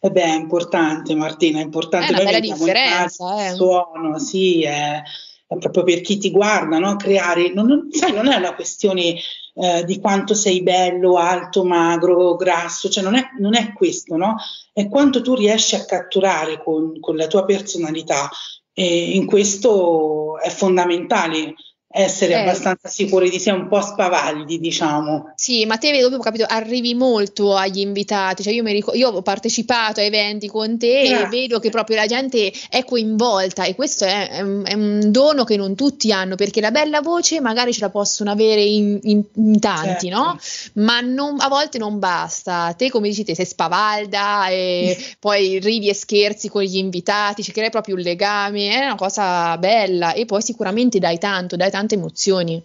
[0.00, 2.06] E beh, è importante Martina, è importante.
[2.06, 3.50] È una bella differenza.
[3.50, 3.54] Eh.
[3.54, 5.00] Suono, sì, è,
[5.58, 6.96] proprio per chi ti guarda, no?
[6.96, 9.16] creare, non, non, sai, non è una questione
[9.54, 14.36] eh, di quanto sei bello, alto, magro, grasso, cioè non è, non è questo, no?
[14.72, 18.30] È quanto tu riesci a catturare con, con la tua personalità
[18.72, 21.54] e in questo è fondamentale
[21.92, 22.36] essere eh.
[22.36, 25.32] abbastanza sicuri di sé, un po' spavaldi, diciamo.
[25.36, 29.22] Sì, ma te vedo, ho capito, arrivi molto agli invitati, cioè io, ricordo, io ho
[29.22, 31.26] partecipato a eventi con te Grazie.
[31.26, 35.10] e vedo che proprio la gente è coinvolta e questo è, è, un, è, un,
[35.10, 38.98] dono che non tutti hanno, perché la bella voce magari ce la possono avere in,
[39.02, 40.22] in, in tanti, certo.
[40.22, 40.38] no?
[40.74, 42.74] Ma non, a volte non basta.
[42.76, 47.52] Te, come dici te, sei spavalda e poi ridi e scherzi con gli invitati, ci
[47.52, 51.81] crei proprio un legame, è una cosa bella e poi sicuramente dai tanto, dai tanto
[51.82, 52.62] tante emozioni.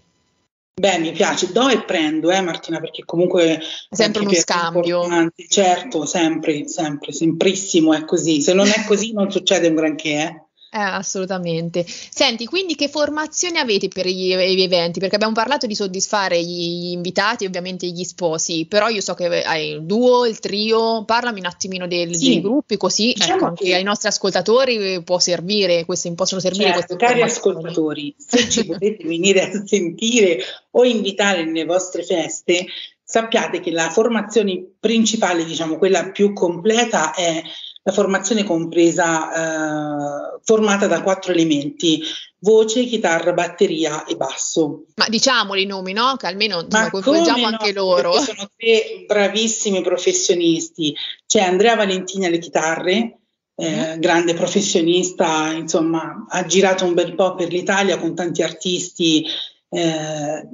[0.79, 3.57] Beh, mi piace, do e prendo, eh, Martina, perché comunque
[3.89, 5.07] è sempre uno scambio.
[5.49, 8.41] Certo, sempre, sempre, semprissimo è così.
[8.41, 10.46] Se non è così non succede un granché, eh.
[10.69, 11.85] Eh, assolutamente.
[11.87, 14.99] Senti, quindi che formazione avete per gli, gli, eventi?
[14.99, 19.69] Perché abbiamo parlato di soddisfare gli, invitati ovviamente gli sposi, però io so che hai
[19.69, 22.27] il duo, il trio, parlami un attimino del, sì.
[22.27, 26.95] dei gruppi così diciamo ecco, anche ai nostri ascoltatori può servire, queste, possono servire certo,
[26.95, 30.39] queste Cari ascoltatori, se ci potete venire a sentire
[30.71, 32.65] o invitare nelle vostre feste,
[33.03, 37.41] sappiate che la formazione principale, diciamo quella più completa, è
[37.87, 42.01] la formazione compresa, eh, formata da quattro elementi,
[42.39, 44.87] voce, chitarra, batteria e basso.
[44.95, 46.17] Ma diciamoli i nomi, no?
[46.17, 48.11] Che almeno insomma, coinvolgiamo no, anche loro.
[48.19, 50.93] Sono tre bravissimi professionisti.
[51.25, 53.19] C'è Andrea Valentini alle chitarre,
[53.55, 53.99] eh, mm.
[54.01, 59.25] grande professionista, insomma, ha girato un bel po' per l'Italia con tanti artisti
[59.69, 60.45] eh,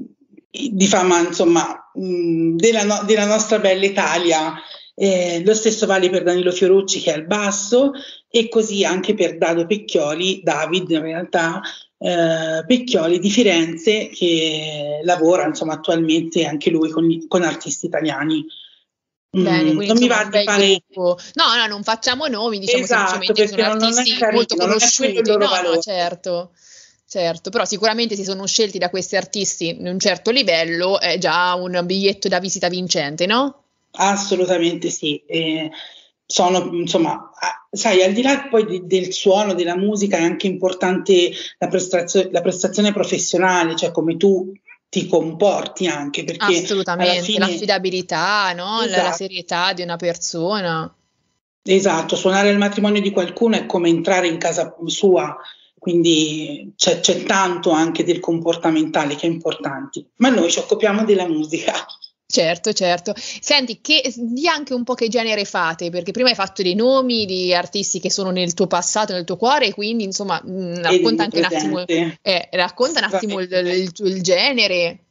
[0.52, 4.54] di fama, insomma, mh, della, no- della nostra bella Italia.
[4.95, 7.93] Eh, lo stesso vale per Danilo Fiorucci che è al basso
[8.29, 11.62] e così anche per Dado Pecchioli, David in realtà,
[11.97, 18.45] eh, Pecchioli di Firenze che lavora insomma attualmente anche lui con, con artisti italiani.
[19.36, 23.47] Bene, mm, non mi va di fare no, no, non facciamo nomi, diciamo esatto, semplicemente
[23.47, 25.21] sono artisti carino, molto conosciuti.
[25.32, 26.51] No, no, certo.
[27.06, 31.53] Certo, però sicuramente si sono scelti da questi artisti in un certo livello, è già
[31.53, 33.62] un biglietto da visita vincente, no?
[33.95, 35.23] Assolutamente sì.
[35.25, 35.71] Eh,
[36.25, 37.29] sono, insomma,
[37.69, 42.29] sai, al di là poi di, del suono, della musica, è anche importante la, prestazio-
[42.32, 44.51] la prestazione professionale, cioè come tu
[44.89, 47.39] ti comporti anche perché assolutamente fine...
[47.39, 48.82] l'affidabilità, no?
[48.82, 49.01] esatto.
[49.01, 50.95] la, la serietà di una persona.
[51.65, 55.36] Esatto, suonare il matrimonio di qualcuno è come entrare in casa sua,
[55.79, 61.27] quindi c'è, c'è tanto anche del comportamentale che è importante, ma noi ci occupiamo della
[61.27, 61.73] musica.
[62.34, 63.13] Certo, certo.
[63.15, 67.28] Senti, che, di anche un po' che genere fate, perché prima hai fatto dei nomi
[67.28, 70.76] di artisti che sono nel tuo passato, nel tuo cuore, e quindi insomma mh, mm,
[70.78, 75.04] racconta anche un attimo, eh, racconta un attimo il, il, il genere.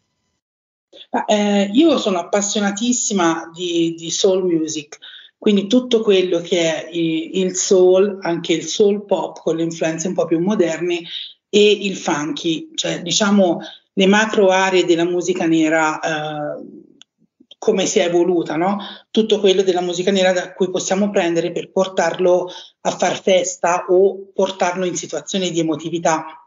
[1.28, 4.98] Eh, io sono appassionatissima di, di, soul music,
[5.38, 10.14] quindi tutto quello che è il soul, anche il soul pop con le influenze un
[10.14, 11.02] po' più moderne
[11.48, 13.60] e il funky, cioè diciamo
[13.92, 16.00] le macro aree della musica nera.
[16.00, 16.80] Eh,
[17.62, 18.76] come si è evoluta, no?
[19.12, 24.32] tutto quello della musica nera da cui possiamo prendere per portarlo a far festa o
[24.34, 26.44] portarlo in situazioni di emotività.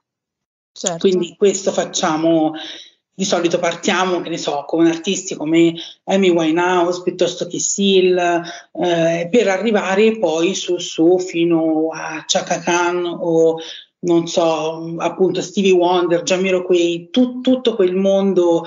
[0.73, 0.97] Certo.
[0.97, 2.51] Quindi questo facciamo,
[3.13, 5.73] di solito partiamo, che ne so, con artisti come
[6.03, 8.17] Amy Winehouse piuttosto che Seal,
[8.73, 13.55] eh, per arrivare poi su, su fino a Chaka Khan o
[13.99, 18.65] non so, appunto Stevie Wonder, Jamiroquai, tu, tutto quel mondo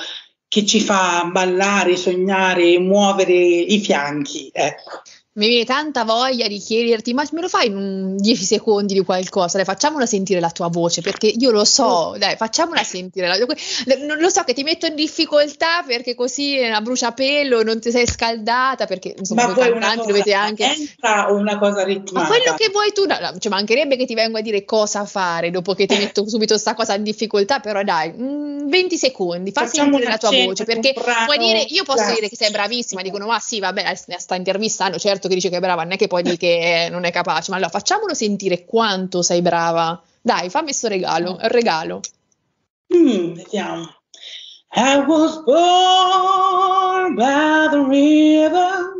[0.49, 4.51] che ci fa ballare, sognare, muovere i fianchi.
[4.53, 5.03] Ecco
[5.39, 9.57] mi viene tanta voglia di chiederti, ma me lo fai in 10 secondi di qualcosa?
[9.57, 13.29] Dai, facciamola sentire la tua voce, perché io lo so, dai, facciamola sentire.
[13.29, 13.37] La,
[14.19, 18.07] lo so che ti metto in difficoltà perché così è una bruciapelo, non ti sei
[18.07, 20.75] scaldata, perché insomma, ma voi cantanti dovete anche...
[21.29, 22.29] o una cosa ritmata?
[22.29, 25.51] Ma quello che vuoi tu, no, ci mancherebbe che ti vengo a dire cosa fare
[25.51, 29.67] dopo che ti metto subito questa cosa in difficoltà, però dai, mh, 20 secondi, fa
[29.67, 32.15] sentire la tua voce, perché puoi dire, io posso classico.
[32.15, 35.61] dire che sei bravissima, dicono, ma sì, vabbè, sta intervistando, certo che dice che è
[35.61, 39.23] brava, non è che poi dici che non è capace, ma allora facciamolo sentire quanto
[39.23, 40.01] sei brava.
[40.21, 42.01] Dai, fammi questo regalo, è un regalo.
[42.95, 43.95] Mm, vediamo.
[44.75, 48.97] I was born by the river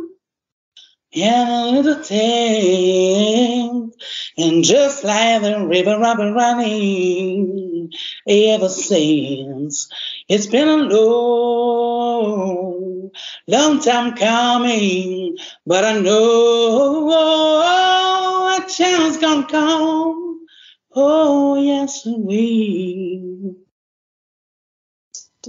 [1.11, 3.91] in a little town,
[4.37, 7.91] and just like the river I've been running
[8.27, 9.89] ever since.
[10.27, 12.78] It's been a long,
[13.47, 20.45] long time coming, but I know a chance gonna come.
[20.95, 23.55] Oh, yes, we.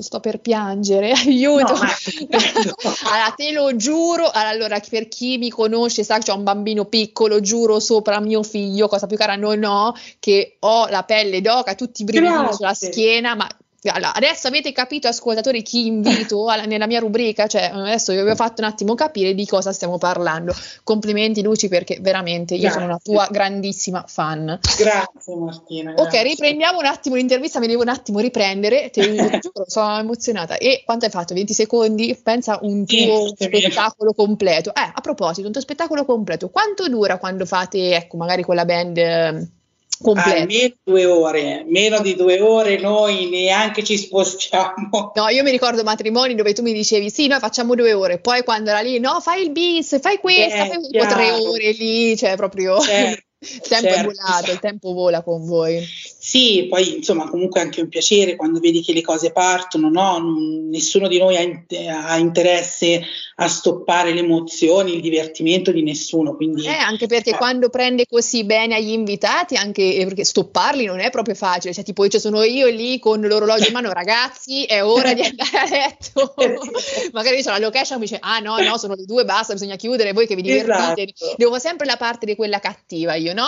[0.03, 1.75] sto per piangere, aiuto.
[1.75, 1.81] No,
[3.11, 7.41] allora, te lo giuro, allora per chi mi conosce sa che c'è un bambino piccolo,
[7.41, 12.03] giuro sopra mio figlio, cosa più cara non ho, che ho la pelle d'oca, tutti
[12.03, 13.49] i brividi sulla schiena, ma
[13.89, 17.47] allora, adesso avete capito, ascoltatori, chi invito alla, nella mia rubrica?
[17.47, 20.55] Cioè, adesso vi ho fatto un attimo capire di cosa stiamo parlando.
[20.85, 22.81] Complimenti, Luci, perché veramente io grazie.
[22.81, 24.59] sono una tua grandissima fan.
[24.77, 25.93] Grazie, Martina.
[25.93, 26.19] Grazie.
[26.19, 27.59] Ok, riprendiamo un attimo l'intervista.
[27.59, 28.91] Mi devo un attimo riprendere.
[28.91, 29.01] Te,
[29.41, 30.59] giuro, sono emozionata.
[30.59, 31.33] E quanto hai fatto?
[31.33, 32.19] 20 secondi?
[32.23, 34.75] Pensa un tuo sì, spettacolo completo.
[34.75, 36.51] Eh, a proposito, un tuo spettacolo completo.
[36.51, 39.59] Quanto dura quando fate, ecco, magari con la band?
[40.01, 40.41] Completo.
[40.41, 45.13] Almeno due ore, meno di due ore noi neanche ci spostiamo.
[45.21, 48.43] No, io mi ricordo matrimoni dove tu mi dicevi sì, noi facciamo due ore, poi
[48.43, 52.37] quando era lì, no, fai il bis, fai questo, eh, fai tre ore lì, cioè
[52.37, 52.81] proprio...
[52.81, 53.29] Certo.
[53.43, 55.83] Il tempo certo, è volato, il tempo vola con voi.
[56.31, 60.23] Sì, poi insomma comunque è anche un piacere quando vedi che le cose partono, no?
[60.71, 63.03] nessuno di noi ha, ha, interesse
[63.35, 66.37] a stoppare le emozioni, il divertimento di nessuno.
[66.37, 67.37] Quindi, eh, anche perché eh.
[67.37, 71.83] quando prende così bene agli invitati, anche eh, perché stopparli non è proprio facile, cioè
[71.83, 75.69] tipo cioè, sono io lì con l'orologio in mano, ragazzi è ora di andare a
[75.69, 76.35] letto,
[77.11, 80.13] magari c'è la location mi dice ah no no sono le due, basta, bisogna chiudere,
[80.13, 81.35] voi che vi divertite, esatto.
[81.37, 83.47] devo sempre la parte di quella cattiva io, no?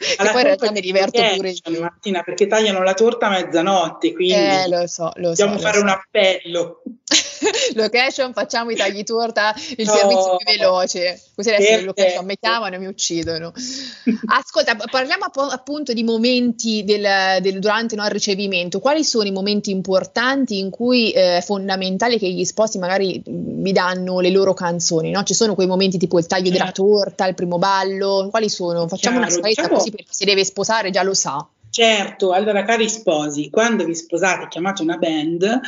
[0.00, 1.80] E poi in realtà mi diverto pure io.
[1.80, 5.76] Martina, perché tagliano la torta a mezzanotte, quindi eh, lo so, lo dobbiamo so, fare
[5.76, 5.82] so.
[5.82, 6.82] un appello.
[7.74, 9.92] location, facciamo i tagli torta, il no.
[9.92, 11.20] servizio più veloce.
[11.34, 13.52] Così adesso le location mi chiamano e mi uccidono.
[14.26, 18.80] Ascolta, parliamo appunto di momenti del, del, durante no, il ricevimento.
[18.80, 23.72] Quali sono i momenti importanti in cui eh, è fondamentale che gli sposi magari vi
[23.72, 25.10] danno le loro canzoni?
[25.10, 25.22] No?
[25.22, 26.84] Ci sono quei momenti tipo il taglio della certo.
[26.84, 28.28] torta, il primo ballo?
[28.30, 28.86] Quali sono?
[28.88, 31.46] Facciamo Chiaro, una scaletta diciamo, così perché si deve sposare già lo sa.
[31.70, 35.60] Certo, allora cari sposi, quando vi sposate chiamate una band,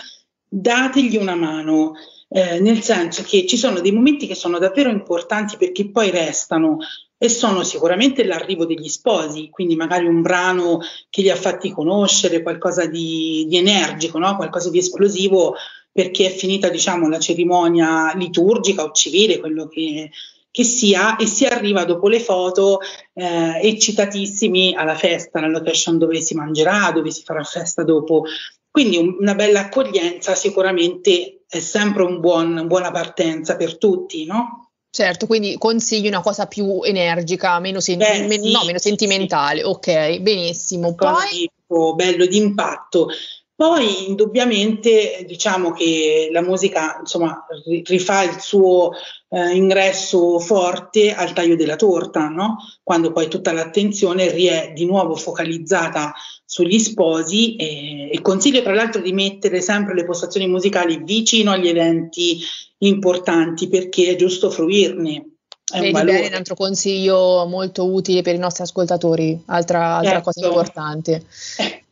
[0.55, 1.95] dategli una mano,
[2.29, 6.77] eh, nel senso che ci sono dei momenti che sono davvero importanti perché poi restano
[7.17, 12.43] e sono sicuramente l'arrivo degli sposi, quindi magari un brano che li ha fatti conoscere,
[12.43, 14.37] qualcosa di, di energico, no?
[14.37, 15.55] qualcosa di esplosivo
[15.91, 20.11] perché è finita diciamo la cerimonia liturgica o civile, quello che,
[20.51, 22.81] che sia, e si arriva dopo le foto
[23.15, 28.25] eh, eccitatissimi alla festa, alla location dove si mangerà, dove si farà festa dopo.
[28.73, 34.71] Quindi un, una bella accoglienza sicuramente è sempre un buon, buona partenza per tutti, no?
[34.91, 39.61] Certo, quindi consigli una cosa più energica, meno, senti- Beh, men- sì, no, meno sentimentale.
[39.61, 39.67] Sì.
[39.67, 40.95] Ok, benissimo.
[40.95, 41.51] Poi...
[41.95, 43.09] Bello d'impatto.
[43.55, 47.47] Poi indubbiamente diciamo che la musica insomma,
[47.85, 48.91] rifà il suo
[49.29, 52.57] eh, ingresso forte al taglio della torta, no?
[52.83, 56.13] quando poi tutta l'attenzione è di nuovo focalizzata
[56.53, 61.67] sugli sposi e, e consiglio tra l'altro di mettere sempre le postazioni musicali vicino agli
[61.67, 62.41] eventi
[62.81, 65.29] importanti perché è giusto fruirne.
[65.65, 70.11] È Vedi un, bene, un altro consiglio molto utile per i nostri ascoltatori, altra, altra
[70.11, 70.25] certo.
[70.25, 71.25] cosa importante.
[71.57, 71.85] Eh,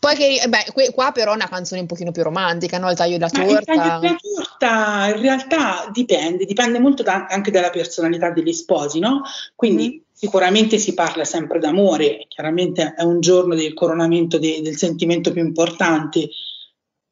[0.00, 2.90] poi che, beh, qua però è una canzone un pochino più romantica, no?
[2.90, 3.72] Il taglio della torta.
[3.72, 8.98] il taglio della torta in realtà dipende, dipende molto da, anche dalla personalità degli sposi,
[8.98, 9.22] no?
[9.54, 10.09] Quindi mm.
[10.20, 15.42] Sicuramente si parla sempre d'amore, chiaramente è un giorno del coronamento de, del sentimento più
[15.42, 16.28] importante.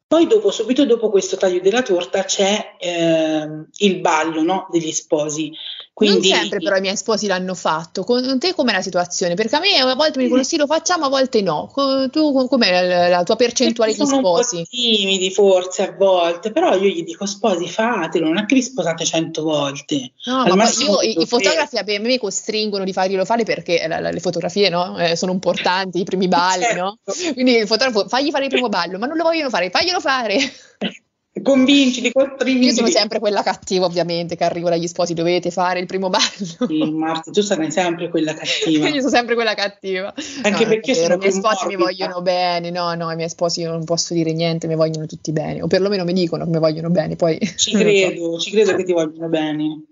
[0.05, 4.67] Poi dopo, subito dopo questo taglio della torta c'è eh, il ballo no?
[4.69, 5.51] degli sposi.
[5.99, 8.05] Quindi, non sempre però i miei sposi l'hanno fatto.
[8.05, 9.33] Con te com'è la situazione?
[9.33, 11.69] Perché a me a volte mi dicono sì lo facciamo, a volte no.
[12.09, 14.09] Tu com'è la, la tua percentuale di sposi?
[14.15, 18.45] Sono un po' timidi forse a volte, però io gli dico sposi fatelo, non è
[18.45, 20.13] che vi sposate cento volte.
[20.23, 23.99] No, Al ma io i, i fotografi a me costringono di farglielo fare perché la,
[23.99, 24.97] la, le fotografie no?
[24.97, 26.81] eh, sono importanti, i primi balli, certo.
[26.81, 26.97] no?
[27.33, 30.37] Quindi il fotografo fagli fare il primo ballo, ma non lo vogliono fare, faglielo fare.
[31.41, 32.67] convincili, costringi.
[32.67, 36.67] Io sono sempre quella cattiva, ovviamente, che arrivo dagli sposi, dovete fare il primo ballo.
[36.67, 38.87] Sì, Marta, tu sarai sempre quella cattiva.
[38.87, 40.13] Io sono sempre quella cattiva.
[40.43, 41.77] Anche no, perché sono i miei sposi morbida.
[41.77, 45.31] mi vogliono bene, no, no, i miei sposi non posso dire niente, mi vogliono tutti
[45.31, 47.39] bene, o perlomeno mi dicono che mi vogliono bene, poi...
[47.55, 48.39] Ci credo, so.
[48.39, 49.83] ci credo che ti vogliono bene.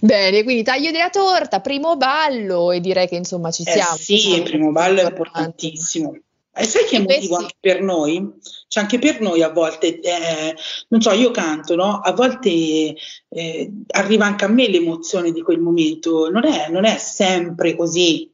[0.00, 3.96] Bene, quindi taglio della torta, primo ballo e direi che insomma ci eh siamo.
[3.96, 6.14] Sì, il primo ballo è importantissimo.
[6.52, 8.32] E sai che è motivo anche per noi?
[8.66, 10.54] Cioè anche per noi a volte, eh,
[10.88, 11.98] non so, io canto, no?
[12.00, 12.94] A volte
[13.28, 18.29] eh, arriva anche a me l'emozione di quel momento, non è, non è sempre così,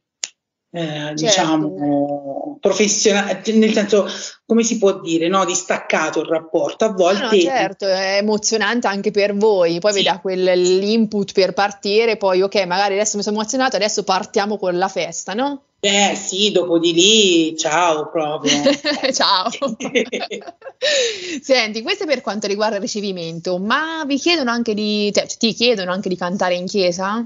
[0.69, 1.13] eh, certo.
[1.13, 4.05] diciamo, professionale, nel senso,
[4.45, 5.45] come si può dire, no?
[5.45, 6.85] Distaccato il rapporto.
[6.85, 7.21] A volte...
[7.21, 9.99] No, no, certo, è emozionante anche per voi, poi sì.
[9.99, 14.77] vi dà quell'input per partire, poi ok, magari adesso mi sono emozionato, adesso partiamo con
[14.77, 15.61] la festa, no?
[15.79, 18.51] Eh sì, dopo di lì, ciao proprio.
[19.13, 19.49] ciao.
[21.41, 25.53] Senti, questo è per quanto riguarda il ricevimento, ma vi chiedono anche di, cioè, ti
[25.53, 27.25] chiedono anche di cantare in chiesa?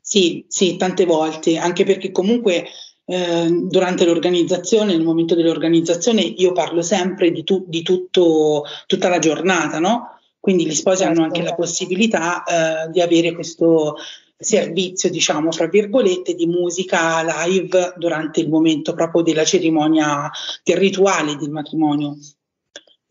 [0.00, 2.66] Sì, sì, tante volte, anche perché comunque
[3.04, 9.18] eh, durante l'organizzazione, nel momento dell'organizzazione, io parlo sempre di, tu, di tutto, tutta la
[9.18, 10.18] giornata, no?
[10.38, 11.12] Quindi gli sposi certo.
[11.12, 13.96] hanno anche la possibilità eh, di avere questo
[14.36, 20.30] servizio, diciamo, fra virgolette, di musica live durante il momento proprio della cerimonia,
[20.64, 22.16] del rituale del matrimonio.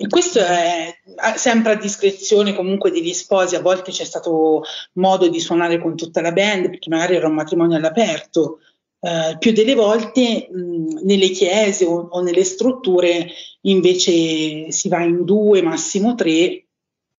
[0.01, 0.95] E questo è
[1.35, 6.21] sempre a discrezione comunque degli sposi, a volte c'è stato modo di suonare con tutta
[6.21, 8.59] la band perché magari era un matrimonio all'aperto,
[9.01, 13.31] Uh, più delle volte mh, nelle chiese o, o, nelle strutture
[13.61, 16.65] invece si va in due, massimo tre,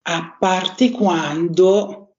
[0.03, 2.15] a parte quando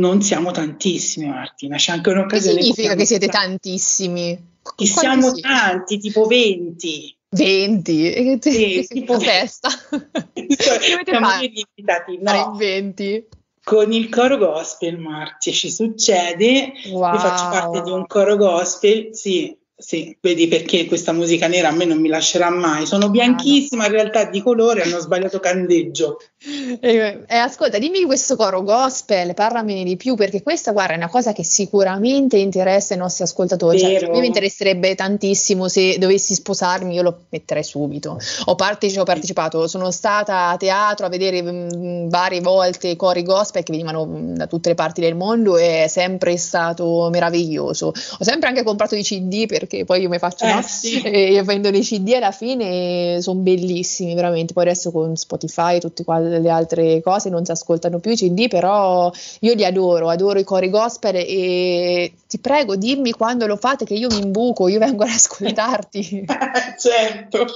[0.00, 1.76] non siamo tantissimi, Martina.
[1.76, 2.56] C'è anche un'occasione.
[2.56, 4.52] Che significa che siete tantissimi?
[4.74, 7.13] Che siamo tanti, tipo 20.
[7.34, 8.38] 20?
[8.40, 9.68] Sì, tipo festa.
[9.68, 13.26] Siamo invitati no, 20.
[13.62, 16.72] Con il coro gospel, Marti, ci succede.
[16.90, 17.12] Wow.
[17.12, 21.72] Io faccio parte di un coro gospel, sì, sì, vedi perché questa musica nera a
[21.72, 22.86] me non mi lascerà mai.
[22.86, 26.18] Sono bianchissima, in realtà di colore, hanno sbagliato candeggio.
[26.84, 31.08] Eh, eh, ascolta, dimmi questo coro gospel, parlamene di più, perché questa, guarda, è una
[31.08, 33.78] cosa che sicuramente interessa i nostri ascoltatori.
[33.78, 38.18] Cioè, mi interesserebbe tantissimo se dovessi sposarmi, io lo metterei subito.
[38.46, 43.22] Ho, partecipato, ho partecipato sono stata a teatro a vedere mh, mm, varie volte cori
[43.22, 47.08] gospel che venivano mh, mm, da tutte le parti del mondo e è sempre stato
[47.10, 47.86] meraviglioso.
[47.86, 50.62] Ho sempre anche comprato i CD perché poi io mi faccio, eh, no?
[50.62, 51.02] Sì.
[51.14, 54.52] E io prendo i CD alla fine sono bellissimi, veramente.
[54.52, 56.02] Poi adesso con Spotify e tutte
[56.40, 59.10] le altre cose non si ascoltano più i CD, però
[59.40, 63.94] io li adoro, adoro i cori gospel e ti prego dimmi quando lo fate che
[63.94, 66.24] io mi imbuco, io vengo ad ascoltarti.
[66.78, 67.46] certo.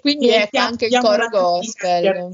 [0.00, 2.30] Quindi ecco anche il coro gospel.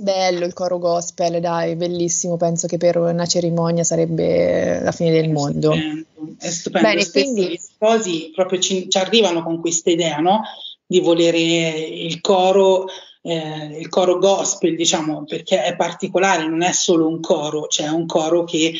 [0.00, 2.38] Bello il coro gospel, dai, bellissimo.
[2.38, 5.72] Penso che per una cerimonia sarebbe la fine del è mondo.
[5.72, 6.88] Stupendo, è stupendo.
[6.88, 10.42] Bene, quindi gli sposi proprio ci, ci, arrivano con questa idea, no?
[10.86, 12.86] Di volere il coro,
[13.22, 17.92] eh, il coro gospel, diciamo, perché è particolare, non è solo un coro, c'è cioè
[17.92, 18.74] un coro che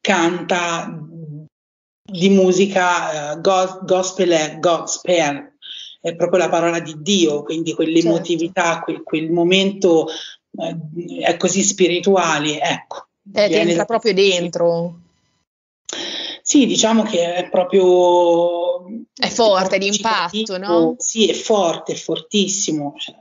[0.00, 0.98] canta
[2.04, 5.56] di musica uh, go- gospel è gospel,
[6.00, 8.84] è proprio la parola di Dio, quindi quell'emotività, certo.
[8.84, 10.76] quel, quel, momento eh,
[11.20, 13.06] è così spirituale, ecco.
[13.32, 14.98] Eh, ti entra proprio dentro.
[16.42, 18.84] Sì, diciamo che è proprio...
[19.14, 20.96] È forte d'impatto, no?
[20.98, 22.94] Sì, è forte, è fortissimo.
[22.98, 23.14] Cioè.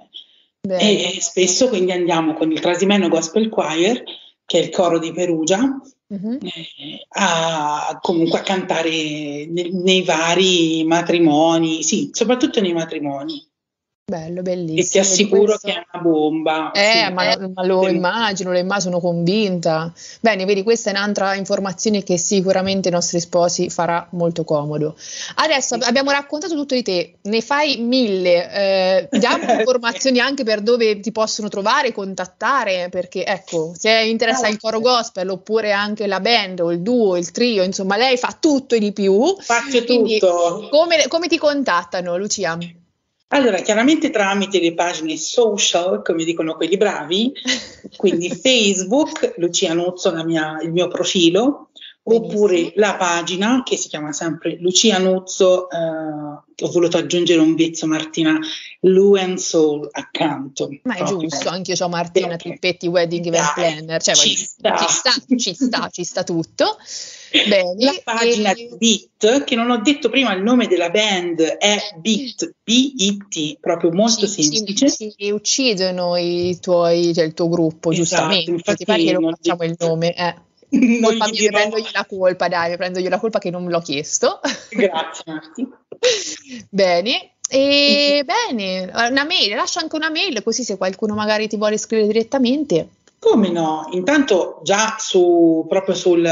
[0.62, 4.04] E, e, spesso quindi andiamo con il Trasimeno Gospel Choir,
[4.46, 6.38] che è il coro di Perugia, uh-huh.
[6.40, 13.44] eh, a, comunque a cantare nei, nei vari matrimoni, sì, soprattutto nei matrimoni.
[14.12, 14.82] Bello, bellissimo.
[14.82, 15.68] E ti assicuro questo...
[15.68, 16.72] che è una bomba.
[16.72, 19.94] Eh, sì, ma, ma, lo immagino, lo immagino, sono convinta.
[20.20, 24.98] Bene, vedi, questa è un'altra informazione che sicuramente i nostri sposi farà molto comodo.
[25.36, 25.88] Adesso sì.
[25.88, 28.52] abbiamo raccontato tutto di te, ne fai mille.
[28.52, 34.60] Eh, diamo informazioni anche per dove ti possono trovare, contattare, perché ecco, se interessa il
[34.60, 38.76] coro gospel oppure anche la band o il duo, il trio, insomma, lei fa tutto
[38.76, 39.38] e di più.
[39.40, 40.68] Faccio Quindi, tutto.
[40.70, 42.58] Come, come ti contattano, Lucia?
[43.34, 47.32] Allora, chiaramente tramite le pagine social, come dicono quelli bravi,
[47.96, 51.70] quindi Facebook, Lucia Nuzzo, mia, il mio profilo,
[52.04, 57.88] oppure la pagina che si chiama sempre Lucia Nuzzo, eh, ho voluto aggiungere un vezzo
[57.88, 58.38] Martina,
[58.82, 60.70] Lu Soul accanto.
[60.84, 64.76] Ma è giusto, anche io ho Martina Trippetti Wedding Event Planner, cioè, ci, sta.
[64.76, 66.78] ci sta, ci sta, ci sta tutto.
[67.32, 68.70] Bene, la pagina e...
[68.78, 74.28] Bit, che non ho detto prima il nome della band, è Bit, B-I-T, proprio molto
[74.28, 74.92] ci, semplice.
[74.92, 79.64] Ci, ci uccidono i tuoi, cioè il tuo gruppo, esatto, giustamente, infatti, che non facciamo
[79.64, 80.14] il nome.
[80.14, 80.36] Eh.
[81.02, 84.40] colpa mia, prendogli la colpa, dai, prendogli la colpa che non me l'ho chiesto.
[84.70, 85.68] Grazie Marti.
[86.70, 91.78] bene, e bene, una mail, lascia anche una mail così se qualcuno magari ti vuole
[91.78, 92.90] scrivere direttamente.
[93.20, 93.88] Come no?
[93.92, 96.28] Intanto già su, proprio sul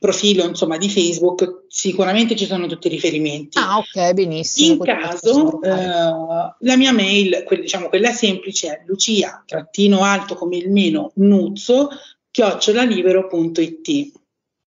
[0.00, 3.58] profilo insomma, di Facebook sicuramente ci sono tutti i riferimenti.
[3.58, 4.72] Ah, ok, benissimo.
[4.72, 10.56] In caso, eh, la mia mail, que- diciamo quella semplice, è lucia trattino alto come
[10.56, 11.90] il meno nuzzo
[12.30, 14.12] chiocciolalibero.it.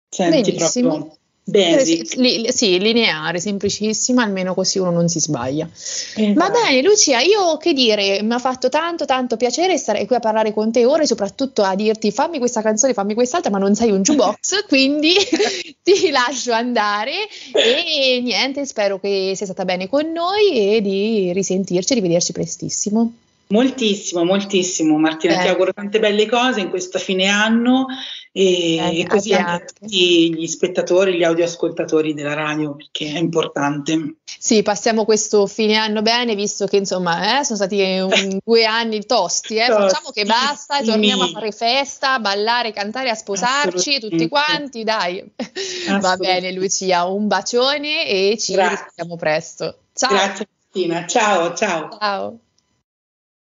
[0.09, 0.89] Senti benissimo.
[0.91, 2.15] proprio Basic.
[2.15, 5.69] Li, sì, lineare, semplicissima, almeno così uno non si sbaglia.
[5.73, 6.33] Esatto.
[6.35, 10.21] Va bene, Lucia, io che dire, mi ha fatto tanto tanto piacere stare qui a
[10.21, 13.75] parlare con te ora e soprattutto a dirti fammi questa canzone, fammi quest'altra, ma non
[13.75, 15.15] sei un jukebox, quindi
[15.83, 17.13] ti lascio andare
[17.53, 23.15] e niente, spero che sia stata bene con noi e di risentirci rivederci prestissimo.
[23.53, 25.43] Moltissimo, moltissimo Martina, eh.
[25.43, 27.85] ti auguro tante belle cose in questo fine anno
[28.33, 33.19] e, eh, e così anche a tutti gli spettatori, gli audioascoltatori della radio, perché è
[33.19, 34.15] importante.
[34.25, 39.05] Sì, passiamo questo fine anno bene, visto che insomma eh, sono stati un, due anni
[39.05, 39.67] tosti, eh.
[39.67, 40.87] facciamo che basta, sì.
[40.87, 45.23] torniamo a fare festa, a ballare, cantare, a sposarci tutti quanti, dai.
[46.01, 49.77] Va bene Lucia, un bacione e ci vediamo presto.
[49.93, 50.09] Ciao.
[50.09, 51.91] Grazie Cristina, ciao ciao.
[51.99, 52.39] Ciao.